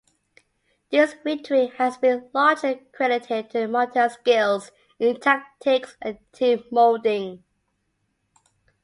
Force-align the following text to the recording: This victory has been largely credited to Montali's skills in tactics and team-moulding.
This 0.89 1.13
victory 1.23 1.67
has 1.77 1.95
been 1.95 2.27
largely 2.33 2.81
credited 2.91 3.51
to 3.51 3.67
Montali's 3.67 4.13
skills 4.13 4.71
in 4.97 5.19
tactics 5.19 5.95
and 6.01 6.17
team-moulding. 6.31 7.43